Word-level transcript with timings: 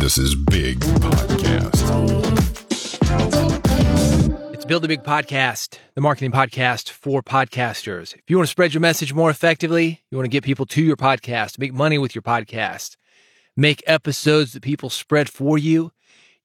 This 0.00 0.16
is 0.16 0.34
Big 0.34 0.80
Podcast. 0.80 1.74
It's 4.54 4.64
Build 4.64 4.82
a 4.86 4.88
Big 4.88 5.02
Podcast, 5.02 5.78
the 5.94 6.00
marketing 6.00 6.32
podcast 6.32 6.88
for 6.88 7.22
podcasters. 7.22 8.14
If 8.14 8.22
you 8.28 8.38
want 8.38 8.46
to 8.46 8.50
spread 8.50 8.72
your 8.72 8.80
message 8.80 9.12
more 9.12 9.28
effectively, 9.28 10.00
you 10.10 10.16
want 10.16 10.24
to 10.24 10.30
get 10.30 10.42
people 10.42 10.64
to 10.64 10.82
your 10.82 10.96
podcast, 10.96 11.58
make 11.58 11.74
money 11.74 11.98
with 11.98 12.14
your 12.14 12.22
podcast, 12.22 12.96
make 13.58 13.82
episodes 13.86 14.54
that 14.54 14.62
people 14.62 14.88
spread 14.88 15.28
for 15.28 15.58
you, 15.58 15.92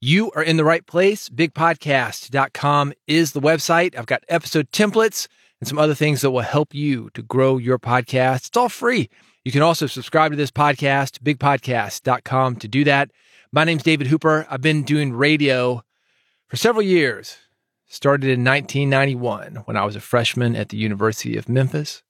you 0.01 0.31
are 0.33 0.43
in 0.43 0.57
the 0.57 0.65
right 0.65 0.85
place. 0.85 1.29
Bigpodcast.com 1.29 2.93
is 3.07 3.31
the 3.31 3.41
website. 3.41 3.97
I've 3.97 4.05
got 4.05 4.25
episode 4.27 4.69
templates 4.71 5.29
and 5.61 5.67
some 5.69 5.79
other 5.79 5.95
things 5.95 6.19
that 6.21 6.31
will 6.31 6.41
help 6.41 6.75
you 6.75 7.09
to 7.13 7.23
grow 7.23 7.57
your 7.57 7.79
podcast. 7.79 8.47
It's 8.47 8.57
all 8.57 8.67
free. 8.67 9.09
You 9.45 9.51
can 9.51 9.61
also 9.61 9.85
subscribe 9.85 10.31
to 10.31 10.35
this 10.35 10.49
podcast, 10.49 11.19
bigpodcast.com 11.19 12.55
to 12.55 12.67
do 12.67 12.83
that. 12.85 13.11
My 13.51 13.63
name's 13.63 13.83
David 13.83 14.07
Hooper. 14.07 14.47
I've 14.49 14.61
been 14.61 14.81
doing 14.81 15.13
radio 15.13 15.83
for 16.47 16.57
several 16.57 16.81
years. 16.81 17.37
Started 17.85 18.31
in 18.31 18.43
1991 18.43 19.57
when 19.65 19.77
I 19.77 19.85
was 19.85 19.95
a 19.95 19.99
freshman 19.99 20.55
at 20.55 20.69
the 20.69 20.77
University 20.77 21.37
of 21.37 21.47
Memphis. 21.47 22.01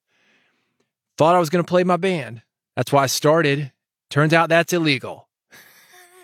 Thought 1.18 1.36
I 1.36 1.40
was 1.40 1.50
going 1.50 1.62
to 1.62 1.70
play 1.70 1.84
my 1.84 1.98
band. 1.98 2.41
That's 2.77 2.94
why 2.94 3.04
I 3.04 3.08
started. 3.08 3.74
Turns 4.10 4.32
out 4.32 4.48
that's 4.48 4.72
illegal. 4.72 5.27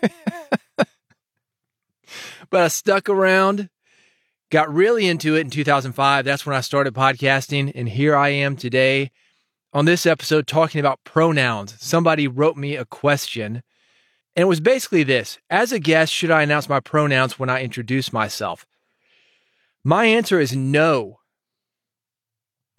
but 0.00 0.86
I 2.52 2.68
stuck 2.68 3.10
around, 3.10 3.68
got 4.50 4.72
really 4.72 5.06
into 5.06 5.36
it 5.36 5.42
in 5.42 5.50
2005. 5.50 6.24
That's 6.24 6.46
when 6.46 6.56
I 6.56 6.62
started 6.62 6.94
podcasting. 6.94 7.70
And 7.74 7.86
here 7.86 8.16
I 8.16 8.30
am 8.30 8.56
today 8.56 9.10
on 9.72 9.84
this 9.84 10.06
episode 10.06 10.46
talking 10.46 10.80
about 10.80 11.02
pronouns. 11.04 11.74
Somebody 11.80 12.28
wrote 12.28 12.56
me 12.56 12.76
a 12.76 12.84
question, 12.84 13.62
and 14.36 14.42
it 14.42 14.48
was 14.48 14.60
basically 14.60 15.02
this 15.02 15.38
As 15.50 15.72
a 15.72 15.78
guest, 15.78 16.12
should 16.12 16.30
I 16.30 16.42
announce 16.42 16.68
my 16.68 16.80
pronouns 16.80 17.38
when 17.38 17.50
I 17.50 17.62
introduce 17.62 18.12
myself? 18.12 18.66
My 19.84 20.06
answer 20.06 20.40
is 20.40 20.54
no. 20.54 21.18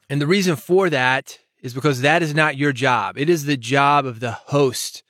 And 0.10 0.22
the 0.22 0.28
reason 0.28 0.56
for 0.56 0.90
that 0.90 1.40
is 1.62 1.74
because 1.74 2.02
that 2.02 2.22
is 2.22 2.36
not 2.36 2.58
your 2.58 2.74
job. 2.74 3.18
It 3.18 3.30
is 3.30 3.46
the 3.46 3.58
job 3.58 4.06
of 4.06 4.20
the 4.20 4.32
host 4.32 5.02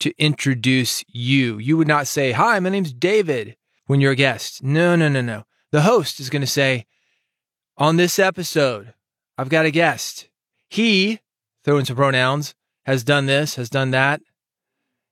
to 0.00 0.12
introduce 0.18 1.04
you. 1.08 1.58
You 1.58 1.76
would 1.76 1.88
not 1.88 2.06
say, 2.06 2.32
Hi, 2.32 2.58
my 2.58 2.70
name's 2.70 2.92
David 2.92 3.56
when 3.86 4.00
you're 4.00 4.12
a 4.12 4.16
guest. 4.16 4.62
No, 4.62 4.96
no, 4.96 5.08
no, 5.08 5.20
no. 5.20 5.44
The 5.72 5.82
host 5.82 6.20
is 6.20 6.30
going 6.30 6.40
to 6.40 6.48
say, 6.48 6.86
On 7.76 7.96
this 7.96 8.18
episode, 8.18 8.94
I've 9.38 9.50
got 9.50 9.66
a 9.66 9.70
guest. 9.70 10.29
He, 10.70 11.18
throw 11.64 11.78
in 11.78 11.84
some 11.84 11.96
pronouns, 11.96 12.54
has 12.86 13.02
done 13.02 13.26
this, 13.26 13.56
has 13.56 13.68
done 13.68 13.90
that, 13.90 14.22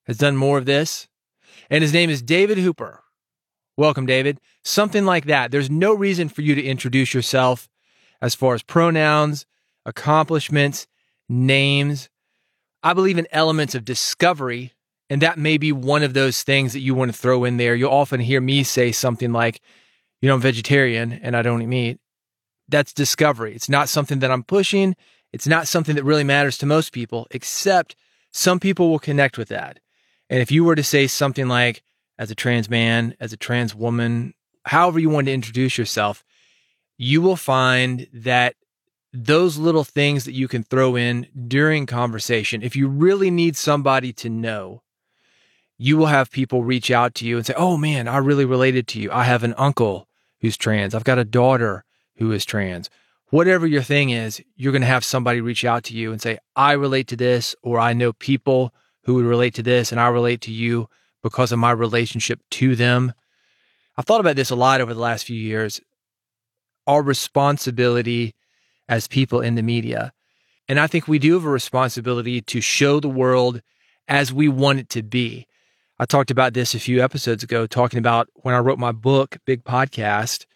has 0.07 0.17
done 0.17 0.37
more 0.37 0.57
of 0.57 0.67
this. 0.67 1.09
And 1.69 1.83
his 1.83 1.93
name 1.93 2.09
is 2.11 2.23
David 2.23 2.59
Hooper. 2.59 3.03
Welcome, 3.77 4.07
David. 4.07 4.41
Something 4.65 5.05
like 5.05 5.27
that. 5.27 5.51
There's 5.51 5.69
no 5.69 5.93
reason 5.93 6.29
for 6.29 6.43
you 6.43 6.55
to 6.55 6.63
introduce 6.63 7.13
yourself 7.13 7.69
as 8.23 8.37
far 8.37 8.55
as 8.55 8.63
pronouns, 8.63 9.47
accomplishments, 9.85 10.87
names. 11.29 12.09
I 12.83 12.95
believe 12.95 13.19
in 13.19 13.27
elements 13.33 13.75
of 13.75 13.85
discovery, 13.85 14.73
and 15.11 15.21
that 15.23 15.39
may 15.39 15.59
be 15.59 15.73
one 15.73 16.05
of 16.05 16.15
those 16.15 16.45
things 16.45 16.73
that 16.73 16.81
you 16.81 16.95
want 16.95 17.13
to 17.13 17.19
throw 17.19 17.43
in 17.45 17.57
there. 17.57 17.75
You'll 17.75 17.93
often 17.93 18.21
hear 18.21 18.41
me 18.41 18.63
say 18.63 18.93
something 18.93 19.33
like, 19.33 19.61
you 20.23 20.29
know, 20.29 20.35
I'm 20.37 20.41
vegetarian 20.41 21.13
and 21.13 21.37
I 21.37 21.43
don't 21.43 21.63
eat 21.63 21.67
meat. 21.67 21.99
That's 22.69 22.93
discovery. 22.93 23.55
It's 23.55 23.69
not 23.69 23.89
something 23.89 24.21
that 24.21 24.31
I'm 24.31 24.45
pushing. 24.45 24.95
It's 25.33 25.47
not 25.47 25.69
something 25.69 25.95
that 25.97 26.05
really 26.05 26.25
matters 26.25 26.59
to 26.59 26.67
most 26.67 26.93
people, 26.93 27.27
except 27.31 27.97
some 28.33 28.61
people 28.61 28.91
will 28.91 28.99
connect 28.99 29.39
with 29.39 29.49
that. 29.49 29.81
And 30.31 30.41
if 30.41 30.51
you 30.51 30.65
were 30.65 30.75
to 30.75 30.83
say 30.83 31.07
something 31.07 31.49
like, 31.49 31.83
as 32.19 32.31
a 32.31 32.35
trans 32.35 32.69
man, 32.69 33.15
as 33.21 33.33
a 33.33 33.37
trans 33.37 33.75
woman, 33.75 34.35
however 34.65 34.99
you 34.99 35.09
want 35.09 35.27
to 35.27 35.33
introduce 35.33 35.79
yourself, 35.79 36.25
you 36.97 37.23
will 37.23 37.37
find 37.37 38.09
that 38.13 38.57
those 39.13 39.57
little 39.57 39.85
things 39.85 40.25
that 40.25 40.33
you 40.33 40.49
can 40.49 40.63
throw 40.63 40.97
in 40.97 41.27
during 41.47 41.87
conversation, 41.87 42.63
if 42.63 42.77
you 42.77 42.89
really 42.89 43.31
need 43.31 43.57
somebody 43.57 44.13
to 44.15 44.29
know, 44.29 44.83
you 45.79 45.97
will 45.97 46.07
have 46.07 46.31
people 46.31 46.65
reach 46.65 46.91
out 46.91 47.15
to 47.15 47.25
you 47.25 47.37
and 47.37 47.47
say, 47.47 47.55
Oh 47.57 47.77
man, 47.77 48.09
I 48.09 48.19
really 48.19 48.45
related 48.45 48.89
to 48.89 49.01
you. 49.01 49.11
I 49.13 49.25
have 49.25 49.45
an 49.45 49.55
uncle 49.57 50.09
who's 50.41 50.57
trans. 50.57 50.95
I've 50.95 51.05
got 51.05 51.19
a 51.19 51.25
daughter 51.25 51.85
who 52.17 52.33
is 52.33 52.45
trans. 52.45 52.91
Whatever 53.31 53.67
your 53.67 53.83
thing 53.83 54.11
is, 54.11 54.41
you're 54.57 54.73
going 54.73 54.83
to 54.83 54.89
have 54.89 55.05
somebody 55.05 55.43
reach 55.43 55.65
out 55.65 55.85
to 55.85 55.95
you 55.95 56.13
and 56.13 56.23
say, 56.23 56.39
I 56.57 56.73
relate 56.73 57.09
to 57.09 57.17
this, 57.17 57.55
or 57.63 57.79
I 57.79 57.93
know 57.93 58.15
people 58.15 58.73
who 59.05 59.15
would 59.15 59.27
relate 59.27 59.55
to 59.55 59.63
this, 59.63 59.93
and 59.93 60.01
I 60.01 60.09
relate 60.09 60.41
to 60.43 60.53
you 60.53 60.89
because 61.23 61.53
of 61.53 61.59
my 61.59 61.71
relationship 61.71 62.41
to 62.53 62.75
them. 62.75 63.13
I've 63.99 64.07
thought 64.07 64.21
about 64.21 64.37
this 64.37 64.51
a 64.51 64.57
lot 64.57 64.81
over 64.81 64.95
the 64.95 65.01
last 65.01 65.27
few 65.27 65.37
years. 65.37 65.81
Our 66.87 67.03
responsibility 67.03 68.35
as 68.89 69.09
people 69.09 69.43
in 69.43 69.57
the 69.57 69.63
media. 69.63 70.13
And 70.67 70.81
I 70.81 70.87
think 70.87 71.07
we 71.07 71.19
do 71.19 71.35
have 71.35 71.45
a 71.45 71.51
responsibility 71.51 72.41
to 72.41 72.61
show 72.63 72.99
the 72.99 73.09
world 73.09 73.61
as 74.07 74.33
we 74.33 74.49
want 74.49 74.79
it 74.79 74.89
to 74.91 75.03
be. 75.03 75.47
I 75.99 76.07
talked 76.07 76.31
about 76.31 76.55
this 76.55 76.75
a 76.75 76.81
few 76.81 77.03
episodes 77.03 77.43
ago, 77.43 77.67
talking 77.67 77.99
about 77.99 78.29
when 78.37 78.55
I 78.55 78.59
wrote 78.59 78.79
my 78.79 78.93
book, 78.93 79.37
Big 79.45 79.65
Podcast, 79.65 80.47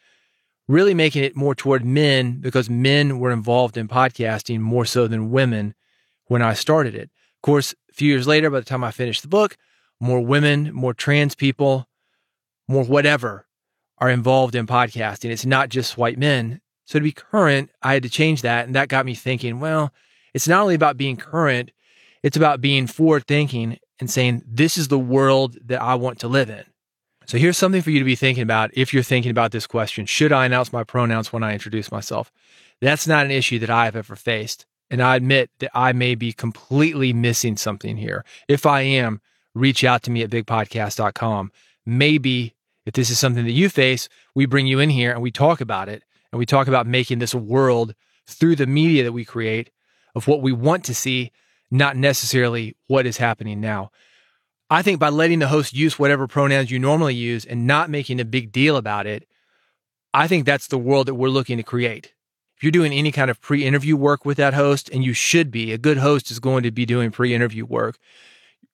really 0.68 0.94
making 0.94 1.24
it 1.24 1.36
more 1.36 1.54
toward 1.54 1.84
men 1.84 2.40
because 2.40 2.70
men 2.70 3.18
were 3.18 3.32
involved 3.32 3.76
in 3.76 3.88
podcasting 3.88 4.60
more 4.60 4.84
so 4.84 5.06
than 5.06 5.30
women 5.30 5.74
when 6.26 6.42
I 6.42 6.54
started 6.54 6.94
it. 6.94 7.10
Of 7.10 7.42
course, 7.42 7.74
a 7.90 7.92
few 7.92 8.08
years 8.08 8.26
later, 8.26 8.50
by 8.50 8.60
the 8.60 8.64
time 8.64 8.84
I 8.84 8.90
finished 8.90 9.22
the 9.22 9.28
book, 9.28 9.56
more 10.00 10.20
women, 10.20 10.72
more 10.72 10.94
trans 10.94 11.34
people, 11.34 11.88
more 12.68 12.84
whatever 12.84 13.46
are 13.98 14.10
involved 14.10 14.54
in 14.54 14.66
podcasting. 14.66 15.30
It's 15.30 15.46
not 15.46 15.68
just 15.68 15.96
white 15.96 16.18
men. 16.18 16.60
So 16.86 16.98
to 16.98 17.02
be 17.02 17.12
current, 17.12 17.70
I 17.82 17.94
had 17.94 18.02
to 18.02 18.08
change 18.08 18.42
that. 18.42 18.66
And 18.66 18.74
that 18.74 18.88
got 18.88 19.06
me 19.06 19.14
thinking, 19.14 19.60
well, 19.60 19.92
it's 20.34 20.48
not 20.48 20.62
only 20.62 20.74
about 20.74 20.96
being 20.96 21.16
current, 21.16 21.70
it's 22.22 22.36
about 22.36 22.60
being 22.60 22.86
forward 22.86 23.26
thinking 23.26 23.78
and 24.00 24.10
saying, 24.10 24.42
this 24.46 24.76
is 24.76 24.88
the 24.88 24.98
world 24.98 25.56
that 25.66 25.80
I 25.80 25.94
want 25.94 26.20
to 26.20 26.28
live 26.28 26.50
in. 26.50 26.64
So 27.26 27.38
here's 27.38 27.56
something 27.56 27.82
for 27.82 27.90
you 27.90 27.98
to 27.98 28.04
be 28.04 28.16
thinking 28.16 28.42
about 28.42 28.70
if 28.74 28.92
you're 28.92 29.02
thinking 29.02 29.30
about 29.30 29.52
this 29.52 29.66
question 29.66 30.06
Should 30.06 30.32
I 30.32 30.46
announce 30.46 30.72
my 30.72 30.84
pronouns 30.84 31.32
when 31.32 31.42
I 31.42 31.52
introduce 31.52 31.90
myself? 31.90 32.32
That's 32.80 33.06
not 33.06 33.24
an 33.24 33.30
issue 33.30 33.58
that 33.60 33.70
I've 33.70 33.96
ever 33.96 34.16
faced. 34.16 34.66
And 34.90 35.00
I 35.00 35.16
admit 35.16 35.50
that 35.60 35.70
I 35.72 35.92
may 35.92 36.14
be 36.14 36.32
completely 36.32 37.12
missing 37.12 37.56
something 37.56 37.96
here. 37.96 38.24
If 38.46 38.66
I 38.66 38.82
am, 38.82 39.22
reach 39.54 39.84
out 39.84 40.02
to 40.02 40.10
me 40.10 40.22
at 40.22 40.30
bigpodcast.com. 40.30 41.50
Maybe 41.86 42.54
if 42.84 42.94
this 42.94 43.08
is 43.08 43.18
something 43.18 43.44
that 43.44 43.52
you 43.52 43.68
face, 43.68 44.08
we 44.34 44.44
bring 44.44 44.66
you 44.66 44.80
in 44.80 44.90
here 44.90 45.12
and 45.12 45.22
we 45.22 45.30
talk 45.30 45.60
about 45.60 45.88
it 45.88 46.02
and 46.30 46.38
we 46.38 46.44
talk 46.44 46.68
about 46.68 46.86
making 46.86 47.20
this 47.20 47.34
world 47.34 47.94
through 48.26 48.56
the 48.56 48.66
media 48.66 49.04
that 49.04 49.12
we 49.12 49.24
create 49.24 49.70
of 50.14 50.26
what 50.26 50.42
we 50.42 50.52
want 50.52 50.84
to 50.84 50.94
see, 50.94 51.32
not 51.70 51.96
necessarily 51.96 52.76
what 52.86 53.06
is 53.06 53.16
happening 53.16 53.60
now. 53.60 53.90
I 54.72 54.80
think 54.80 54.98
by 54.98 55.10
letting 55.10 55.38
the 55.38 55.48
host 55.48 55.74
use 55.74 55.98
whatever 55.98 56.26
pronouns 56.26 56.70
you 56.70 56.78
normally 56.78 57.14
use 57.14 57.44
and 57.44 57.66
not 57.66 57.90
making 57.90 58.20
a 58.20 58.24
big 58.24 58.50
deal 58.50 58.78
about 58.78 59.06
it, 59.06 59.28
I 60.14 60.26
think 60.26 60.46
that's 60.46 60.66
the 60.66 60.78
world 60.78 61.08
that 61.08 61.14
we're 61.14 61.28
looking 61.28 61.58
to 61.58 61.62
create. 61.62 62.14
If 62.56 62.62
you're 62.62 62.72
doing 62.72 62.94
any 62.94 63.12
kind 63.12 63.30
of 63.30 63.38
pre 63.38 63.66
interview 63.66 63.98
work 63.98 64.24
with 64.24 64.38
that 64.38 64.54
host, 64.54 64.88
and 64.88 65.04
you 65.04 65.12
should 65.12 65.50
be, 65.50 65.72
a 65.72 65.78
good 65.78 65.98
host 65.98 66.30
is 66.30 66.40
going 66.40 66.62
to 66.62 66.70
be 66.70 66.86
doing 66.86 67.10
pre 67.10 67.34
interview 67.34 67.66
work. 67.66 67.98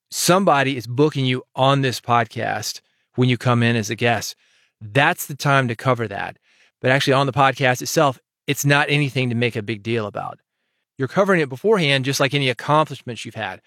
Somebody 0.09 0.77
is 0.77 0.87
booking 0.87 1.25
you 1.25 1.43
on 1.53 1.81
this 1.81 1.99
podcast 1.99 2.79
when 3.15 3.27
you 3.27 3.37
come 3.37 3.61
in 3.61 3.75
as 3.75 3.89
a 3.89 3.95
guest. 3.95 4.37
That's 4.79 5.25
the 5.25 5.35
time 5.35 5.67
to 5.67 5.75
cover 5.75 6.07
that. 6.07 6.37
But 6.79 6.91
actually, 6.91 7.13
on 7.13 7.25
the 7.25 7.33
podcast 7.33 7.81
itself, 7.81 8.19
it's 8.47 8.63
not 8.63 8.89
anything 8.89 9.27
to 9.31 9.35
make 9.35 9.57
a 9.57 9.61
big 9.61 9.83
deal 9.83 10.05
about. 10.05 10.39
You're 10.97 11.09
covering 11.09 11.41
it 11.41 11.49
beforehand, 11.49 12.05
just 12.05 12.21
like 12.21 12.33
any 12.33 12.47
accomplishments 12.47 13.25
you've 13.25 13.35
had. 13.35 13.59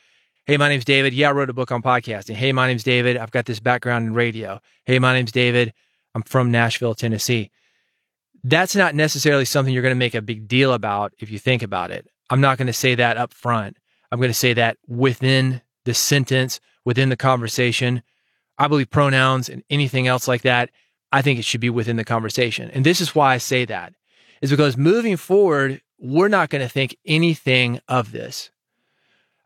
Hey, 0.44 0.56
my 0.56 0.68
name's 0.68 0.84
David. 0.84 1.14
Yeah, 1.14 1.28
I 1.28 1.32
wrote 1.32 1.50
a 1.50 1.52
book 1.52 1.70
on 1.70 1.82
podcasting. 1.82 2.34
Hey, 2.34 2.50
my 2.50 2.66
name's 2.66 2.82
David. 2.82 3.16
I've 3.16 3.30
got 3.30 3.46
this 3.46 3.60
background 3.60 4.06
in 4.06 4.12
radio. 4.12 4.60
Hey, 4.84 4.98
my 4.98 5.12
name's 5.12 5.30
David. 5.30 5.72
I'm 6.16 6.22
from 6.22 6.50
Nashville, 6.50 6.96
Tennessee. 6.96 7.52
That's 8.42 8.74
not 8.74 8.96
necessarily 8.96 9.44
something 9.44 9.72
you're 9.72 9.84
going 9.84 9.94
to 9.94 9.98
make 9.98 10.16
a 10.16 10.20
big 10.20 10.48
deal 10.48 10.72
about 10.72 11.12
if 11.20 11.30
you 11.30 11.38
think 11.38 11.62
about 11.62 11.92
it. 11.92 12.08
I'm 12.28 12.40
not 12.40 12.58
going 12.58 12.66
to 12.66 12.72
say 12.72 12.96
that 12.96 13.16
up 13.16 13.32
front. 13.32 13.76
I'm 14.10 14.18
going 14.18 14.30
to 14.30 14.34
say 14.34 14.52
that 14.54 14.78
within 14.88 15.62
the 15.84 15.94
sentence, 15.94 16.58
within 16.84 17.08
the 17.08 17.16
conversation. 17.16 18.02
I 18.58 18.66
believe 18.66 18.90
pronouns 18.90 19.48
and 19.48 19.62
anything 19.70 20.08
else 20.08 20.26
like 20.26 20.42
that, 20.42 20.70
I 21.12 21.22
think 21.22 21.38
it 21.38 21.44
should 21.44 21.60
be 21.60 21.70
within 21.70 21.96
the 21.96 22.04
conversation. 22.04 22.68
And 22.72 22.84
this 22.84 23.00
is 23.00 23.14
why 23.14 23.34
I 23.34 23.38
say 23.38 23.64
that, 23.66 23.94
is 24.40 24.50
because 24.50 24.76
moving 24.76 25.16
forward, 25.16 25.82
we're 26.00 26.26
not 26.26 26.50
going 26.50 26.62
to 26.62 26.68
think 26.68 26.96
anything 27.06 27.80
of 27.86 28.10
this. 28.10 28.50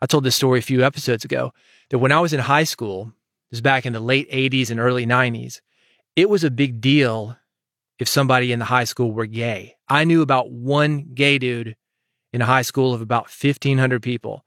I 0.01 0.07
told 0.07 0.25
this 0.25 0.37
story 0.37 0.59
a 0.59 0.63
few 0.63 0.85
episodes 0.85 1.25
ago 1.25 1.53
that 1.91 1.99
when 1.99 2.13
I 2.13 2.21
was 2.21 2.33
in 2.33 2.41
high 2.41 2.65
school, 2.65 3.07
this 3.51 3.59
was 3.59 3.61
back 3.61 3.87
in 3.87 3.93
the 3.93 4.01
late 4.01 4.31
80s 4.31 4.71
and 4.71 4.81
early 4.81 5.07
90s, 5.07 5.61
it 6.15 6.29
was 6.29 6.45
a 6.45 6.51
big 6.51 6.81
deal 6.81 7.37
if 7.99 8.09
somebody 8.09 8.53
in 8.53 8.59
the 8.59 8.67
high 8.67 8.85
school 8.85 9.13
were 9.13 9.27
gay. 9.27 9.77
I 9.89 10.05
knew 10.05 10.23
about 10.23 10.51
one 10.51 11.11
gay 11.15 11.39
dude 11.39 11.77
in 12.33 12.43
a 12.43 12.47
high 12.47 12.63
school 12.63 12.93
of 12.93 13.01
about 13.01 13.31
1,500 13.31 14.03
people. 14.03 14.45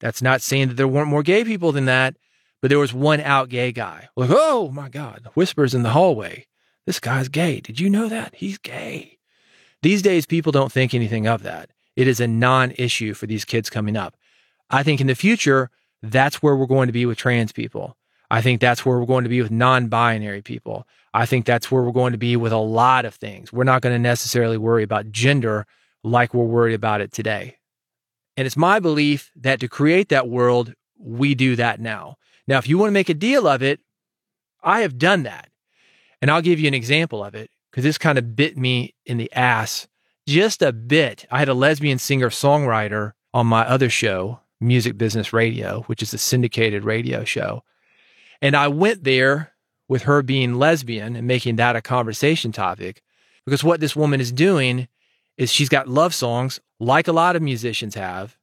That's 0.00 0.20
not 0.20 0.42
saying 0.42 0.68
that 0.68 0.74
there 0.74 0.88
weren't 0.88 1.08
more 1.08 1.22
gay 1.22 1.44
people 1.44 1.72
than 1.72 1.86
that, 1.86 2.16
but 2.60 2.68
there 2.68 2.78
was 2.78 2.92
one 2.92 3.20
out 3.20 3.48
gay 3.48 3.72
guy. 3.72 4.08
Like, 4.16 4.30
oh 4.32 4.70
my 4.70 4.88
God, 4.88 5.28
whispers 5.34 5.74
in 5.74 5.82
the 5.82 5.90
hallway. 5.90 6.46
This 6.86 7.00
guy's 7.00 7.28
gay. 7.28 7.60
Did 7.60 7.80
you 7.80 7.88
know 7.88 8.08
that? 8.08 8.34
He's 8.34 8.58
gay. 8.58 9.18
These 9.82 10.02
days, 10.02 10.26
people 10.26 10.52
don't 10.52 10.72
think 10.72 10.94
anything 10.94 11.26
of 11.26 11.42
that. 11.42 11.70
It 11.96 12.08
is 12.08 12.20
a 12.20 12.26
non 12.26 12.72
issue 12.72 13.14
for 13.14 13.26
these 13.26 13.44
kids 13.44 13.70
coming 13.70 13.96
up. 13.96 14.16
I 14.72 14.82
think 14.82 15.00
in 15.00 15.06
the 15.06 15.14
future, 15.14 15.70
that's 16.02 16.42
where 16.42 16.56
we're 16.56 16.66
going 16.66 16.88
to 16.88 16.92
be 16.92 17.06
with 17.06 17.18
trans 17.18 17.52
people. 17.52 17.96
I 18.30 18.40
think 18.40 18.60
that's 18.60 18.84
where 18.84 18.98
we're 18.98 19.06
going 19.06 19.24
to 19.24 19.30
be 19.30 19.42
with 19.42 19.50
non 19.50 19.88
binary 19.88 20.42
people. 20.42 20.86
I 21.14 21.26
think 21.26 21.44
that's 21.44 21.70
where 21.70 21.82
we're 21.82 21.92
going 21.92 22.12
to 22.12 22.18
be 22.18 22.36
with 22.36 22.52
a 22.52 22.56
lot 22.56 23.04
of 23.04 23.14
things. 23.14 23.52
We're 23.52 23.64
not 23.64 23.82
going 23.82 23.94
to 23.94 23.98
necessarily 23.98 24.56
worry 24.56 24.82
about 24.82 25.12
gender 25.12 25.66
like 26.02 26.32
we're 26.32 26.44
worried 26.44 26.74
about 26.74 27.02
it 27.02 27.12
today. 27.12 27.58
And 28.36 28.46
it's 28.46 28.56
my 28.56 28.80
belief 28.80 29.30
that 29.36 29.60
to 29.60 29.68
create 29.68 30.08
that 30.08 30.28
world, 30.28 30.72
we 30.98 31.34
do 31.34 31.54
that 31.56 31.80
now. 31.80 32.16
Now, 32.48 32.58
if 32.58 32.66
you 32.66 32.78
want 32.78 32.88
to 32.88 32.94
make 32.94 33.10
a 33.10 33.14
deal 33.14 33.46
of 33.46 33.62
it, 33.62 33.80
I 34.62 34.80
have 34.80 34.98
done 34.98 35.24
that. 35.24 35.50
And 36.22 36.30
I'll 36.30 36.40
give 36.40 36.58
you 36.58 36.68
an 36.68 36.74
example 36.74 37.22
of 37.22 37.34
it 37.34 37.50
because 37.70 37.84
this 37.84 37.98
kind 37.98 38.16
of 38.16 38.34
bit 38.34 38.56
me 38.56 38.94
in 39.04 39.18
the 39.18 39.30
ass 39.32 39.88
just 40.26 40.62
a 40.62 40.72
bit. 40.72 41.26
I 41.30 41.38
had 41.38 41.48
a 41.48 41.54
lesbian 41.54 41.98
singer 41.98 42.30
songwriter 42.30 43.12
on 43.34 43.46
my 43.46 43.66
other 43.66 43.90
show, 43.90 44.40
Music 44.62 44.96
Business 44.96 45.32
Radio, 45.32 45.82
which 45.82 46.02
is 46.02 46.14
a 46.14 46.18
syndicated 46.18 46.84
radio 46.84 47.24
show. 47.24 47.62
And 48.40 48.56
I 48.56 48.68
went 48.68 49.04
there 49.04 49.52
with 49.88 50.02
her 50.02 50.22
being 50.22 50.54
lesbian 50.54 51.16
and 51.16 51.26
making 51.26 51.56
that 51.56 51.76
a 51.76 51.82
conversation 51.82 52.52
topic 52.52 53.02
because 53.44 53.64
what 53.64 53.80
this 53.80 53.96
woman 53.96 54.20
is 54.20 54.32
doing 54.32 54.88
is 55.36 55.52
she's 55.52 55.68
got 55.68 55.88
love 55.88 56.14
songs 56.14 56.60
like 56.78 57.08
a 57.08 57.12
lot 57.12 57.36
of 57.36 57.42
musicians 57.42 57.94
have, 57.94 58.36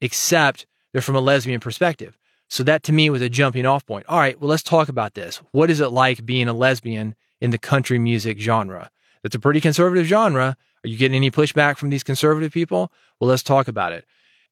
except 0.00 0.66
they're 0.92 1.02
from 1.02 1.16
a 1.16 1.20
lesbian 1.20 1.60
perspective. 1.60 2.18
So 2.48 2.62
that 2.64 2.82
to 2.84 2.92
me 2.92 3.10
was 3.10 3.22
a 3.22 3.28
jumping 3.28 3.66
off 3.66 3.86
point. 3.86 4.06
All 4.08 4.18
right, 4.18 4.38
well, 4.40 4.50
let's 4.50 4.62
talk 4.62 4.88
about 4.88 5.14
this. 5.14 5.40
What 5.52 5.70
is 5.70 5.80
it 5.80 5.88
like 5.88 6.26
being 6.26 6.48
a 6.48 6.52
lesbian 6.52 7.14
in 7.40 7.50
the 7.50 7.58
country 7.58 7.98
music 7.98 8.40
genre? 8.40 8.90
That's 9.22 9.36
a 9.36 9.40
pretty 9.40 9.60
conservative 9.60 10.06
genre. 10.06 10.56
Are 10.84 10.88
you 10.88 10.96
getting 10.96 11.16
any 11.16 11.30
pushback 11.30 11.76
from 11.76 11.90
these 11.90 12.02
conservative 12.02 12.52
people? 12.52 12.90
Well, 13.20 13.28
let's 13.28 13.42
talk 13.42 13.68
about 13.68 13.92
it. 13.92 14.04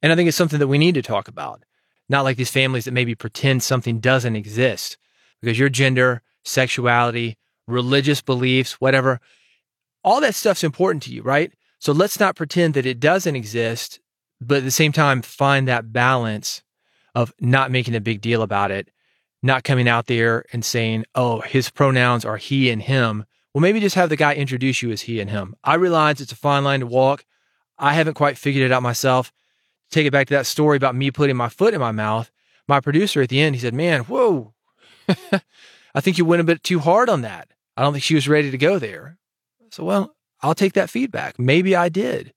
And 0.03 0.13
I 0.13 0.17
think 0.17 0.29
it's 0.29 0.37
something 0.37 0.59
that 0.59 0.69
we 0.69 0.79
need 0.79 0.95
to 0.95 1.03
talk 1.03 1.29
about. 1.29 1.63
Not 2.09 2.25
like 2.25 2.37
these 2.37 2.51
families 2.51 2.85
that 2.85 2.93
maybe 2.93 3.15
pretend 3.15 3.63
something 3.63 4.01
doesn't 4.01 4.37
exist 4.37 4.97
because 5.41 5.59
your 5.59 5.69
gender, 5.69 6.23
sexuality, 6.45 7.37
religious 7.67 8.23
beliefs, 8.23 8.81
whatever, 8.81 9.21
all 10.03 10.21
that 10.21 10.35
stuff's 10.35 10.65
important 10.65 11.03
to 11.05 11.13
you, 11.13 11.23
right? 11.23 11.53
So 11.79 11.93
let's 11.93 12.19
not 12.19 12.37
pretend 12.37 12.75
that 12.75 12.87
it 12.87 12.99
doesn't 12.99 13.37
exist, 13.37 14.01
but 14.41 14.59
at 14.59 14.65
the 14.65 14.71
same 14.71 14.93
time, 14.93 15.23
find 15.23 15.69
that 15.69 15.93
balance 15.93 16.63
of 17.15 17.33
not 17.41 17.71
making 17.71 17.95
a 17.95 18.01
big 18.01 18.21
deal 18.21 18.43
about 18.43 18.71
it, 18.71 18.91
not 19.43 19.65
coming 19.65 19.89
out 19.89 20.07
there 20.07 20.45
and 20.53 20.65
saying, 20.65 21.05
oh, 21.15 21.41
his 21.41 21.71
pronouns 21.71 22.25
are 22.25 22.37
he 22.37 22.71
and 22.71 22.83
him. 22.83 23.25
Well, 23.53 23.63
maybe 23.63 23.81
just 23.81 23.97
have 23.97 24.09
the 24.09 24.17
guy 24.17 24.35
introduce 24.35 24.83
you 24.83 24.91
as 24.91 25.03
he 25.03 25.21
and 25.21 25.31
him. 25.31 25.55
I 25.63 25.75
realize 25.75 26.21
it's 26.21 26.33
a 26.33 26.37
fine 26.37 26.65
line 26.65 26.81
to 26.81 26.87
walk. 26.87 27.25
I 27.77 27.95
haven't 27.95 28.15
quite 28.15 28.39
figured 28.39 28.65
it 28.65 28.73
out 28.73 28.83
myself. 28.83 29.33
Take 29.91 30.07
it 30.07 30.13
back 30.13 30.27
to 30.29 30.35
that 30.35 30.47
story 30.47 30.77
about 30.77 30.95
me 30.95 31.11
putting 31.11 31.37
my 31.37 31.49
foot 31.49 31.75
in 31.75 31.81
my 31.81 31.93
mouth. 31.93 32.31
My 32.67 32.81
producer 32.81 33.23
at 33.23 33.31
the 33.31 33.41
end, 33.41 33.55
he 33.55 33.61
said, 33.61 33.75
man, 33.75 34.03
whoa, 34.03 34.53
I 35.95 36.01
think 36.01 36.19
you 36.19 36.25
went 36.25 36.43
a 36.43 36.45
bit 36.45 36.63
too 36.63 36.81
hard 36.81 37.09
on 37.09 37.23
that. 37.23 37.49
I 37.77 37.83
don't 37.83 37.93
think 37.93 38.05
she 38.05 38.15
was 38.15 38.29
ready 38.29 38.51
to 38.51 38.59
go 38.59 38.79
there. 38.79 39.19
So, 39.71 39.85
well, 39.85 40.15
I'll 40.43 40.55
take 40.55 40.75
that 40.75 40.91
feedback. 40.91 41.39
Maybe 41.39 41.75
I 41.75 41.89
did. 41.89 42.35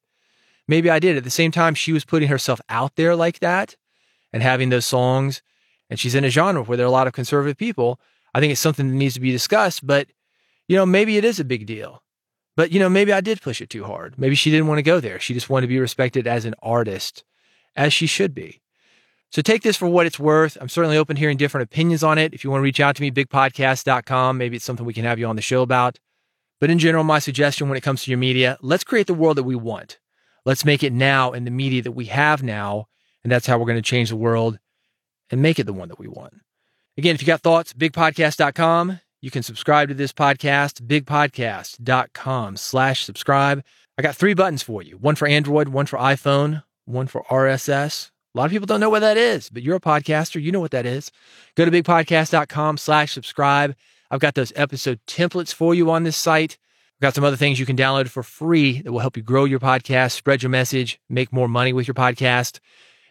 Maybe 0.68 0.90
I 0.90 1.00
did. 1.00 1.18
At 1.18 1.24
the 1.24 1.30
same 1.30 1.52
time, 1.52 1.76
she 1.76 1.92
was 1.92 2.06
putting 2.06 2.30
herself 2.30 2.62
out 2.70 2.96
there 2.96 3.16
like 3.16 3.40
that 3.40 3.76
and 4.32 4.42
having 4.42 4.70
those 4.70 4.86
songs. 4.86 5.42
And 5.90 6.00
she's 6.00 6.16
in 6.16 6.24
a 6.24 6.30
genre 6.30 6.64
where 6.64 6.78
there 6.78 6.86
are 6.86 6.90
a 6.90 6.92
lot 6.92 7.08
of 7.08 7.14
conservative 7.14 7.58
people. 7.58 8.00
I 8.34 8.40
think 8.40 8.52
it's 8.52 8.62
something 8.62 8.88
that 8.88 8.96
needs 8.96 9.16
to 9.16 9.20
be 9.20 9.32
discussed, 9.32 9.86
but 9.86 10.08
you 10.68 10.78
know, 10.78 10.86
maybe 10.86 11.18
it 11.18 11.26
is 11.26 11.40
a 11.40 11.44
big 11.44 11.66
deal. 11.66 12.02
But 12.56 12.72
you 12.72 12.80
know, 12.80 12.90
maybe 12.90 13.12
I 13.12 13.22
did 13.22 13.42
push 13.42 13.62
it 13.62 13.70
too 13.70 13.84
hard. 13.84 14.18
Maybe 14.18 14.36
she 14.36 14.52
didn't 14.52 14.68
want 14.68 14.80
to 14.80 14.84
go 14.84 15.00
there. 15.00 15.20
She 15.20 15.34
just 15.34 15.50
wanted 15.50 15.68
to 15.68 15.74
be 15.74 15.80
respected 15.80 16.28
as 16.28 16.46
an 16.46 16.56
artist, 16.62 17.24
as 17.76 17.94
she 17.94 18.08
should 18.08 18.34
be. 18.34 18.62
So 19.32 19.42
take 19.42 19.64
this 19.64 19.78
for 19.78 19.88
what 19.88 20.06
it's 20.06 20.20
worth. 20.20 20.58
I'm 20.60 20.68
certainly 20.68 20.98
open 20.98 21.16
to 21.16 21.20
hearing 21.20 21.38
different 21.38 21.64
opinions 21.64 22.04
on 22.04 22.18
it. 22.18 22.34
If 22.34 22.44
you 22.44 22.50
want 22.50 22.60
to 22.60 22.66
reach 22.66 22.82
out 22.82 22.98
to 22.98 23.02
me, 23.02 23.12
bigpodcast.com. 23.12 24.38
Maybe 24.38 24.58
it's 24.58 24.66
something 24.66 24.86
we 24.86 24.94
can 24.94 25.06
have 25.06 25.20
you 25.20 25.26
on 25.28 25.38
the 25.38 25.42
show 25.42 25.62
about. 25.62 26.00
But 26.60 26.70
in 26.70 26.80
general, 26.80 27.04
my 27.04 27.20
suggestion 27.20 27.70
when 27.70 27.78
it 27.78 27.82
comes 27.82 28.04
to 28.04 28.12
your 28.12 28.18
media, 28.18 28.58
let's 28.62 28.84
create 28.84 29.08
the 29.08 29.14
world 29.14 29.38
that 29.38 29.44
we 29.44 29.56
want. 29.56 30.00
Let's 30.46 30.66
make 30.66 30.84
it 30.84 30.92
now 30.92 31.32
in 31.32 31.46
the 31.46 31.52
media 31.52 31.82
that 31.82 31.94
we 31.94 32.06
have 32.06 32.44
now. 32.44 32.88
And 33.24 33.32
that's 33.32 33.48
how 33.48 33.58
we're 33.58 33.66
going 33.66 33.78
to 33.78 33.82
change 33.82 34.10
the 34.10 34.16
world 34.16 34.60
and 35.30 35.42
make 35.42 35.60
it 35.60 35.66
the 35.66 35.74
one 35.74 35.88
that 35.90 36.00
we 36.00 36.08
want. 36.08 36.34
Again, 36.98 37.16
if 37.16 37.22
you 37.22 37.28
got 37.28 37.42
thoughts, 37.42 37.74
bigpodcast.com. 37.74 39.00
You 39.22 39.32
can 39.32 39.44
subscribe 39.44 39.88
to 39.90 39.94
this 39.94 40.12
podcast, 40.12 40.82
bigpodcast.com 40.82 42.58
slash 42.58 43.06
subscribe. 43.06 43.64
I 43.98 44.02
got 44.02 44.16
three 44.16 44.34
buttons 44.34 44.64
for 44.64 44.82
you 44.82 44.98
one 44.98 45.16
for 45.16 45.28
Android, 45.28 45.70
one 45.70 45.86
for 45.86 45.98
iPhone, 45.98 46.64
one 46.86 47.08
for 47.08 47.24
RSS. 47.24 48.12
A 48.34 48.38
lot 48.38 48.46
of 48.46 48.52
people 48.52 48.66
don't 48.66 48.80
know 48.80 48.90
what 48.90 49.00
that 49.00 49.18
is, 49.18 49.50
but 49.50 49.62
you're 49.62 49.76
a 49.76 49.82
podcaster. 49.82 50.42
You 50.42 50.52
know 50.52 50.60
what 50.60 50.72
that 50.72 50.86
is. 50.86 51.12
Go 51.56 51.66
to 51.66 51.72
bigpodcast.com 51.72 52.78
slash 52.78 53.12
subscribe. 53.12 53.76
I've 54.10 54.20
got 54.20 54.36
those 54.36 54.54
episode 54.56 55.00
templates 55.08 55.54
for 55.54 55.74
you 55.76 55.90
on 55.92 56.04
this 56.04 56.18
site. 56.18 56.58
I've 56.96 57.02
got 57.02 57.16
some 57.16 57.24
other 57.24 57.36
things 57.36 57.60
you 57.60 57.66
can 57.66 57.76
download 57.78 58.10
for 58.10 58.24
free 58.24 58.82
that 58.82 58.92
will 58.92 59.00
help 59.00 59.18
you 59.18 59.24
grow 59.24 59.46
your 59.46 59.60
podcast, 59.60 60.12
spread 60.12 60.44
your 60.44 60.50
message, 60.50 61.00
make 61.10 61.34
more 61.34 61.48
money 61.48 61.74
with 61.74 61.88
your 61.88 61.96
podcast. 61.96 62.60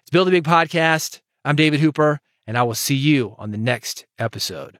It's 0.03 0.11
Build 0.11 0.29
a 0.29 0.31
Big 0.31 0.45
Podcast. 0.45 1.21
I'm 1.45 1.57
David 1.57 1.81
Hooper, 1.81 2.21
and 2.47 2.57
I 2.57 2.63
will 2.63 2.75
see 2.75 2.95
you 2.95 3.35
on 3.39 3.51
the 3.51 3.59
next 3.59 4.07
episode. 4.19 4.79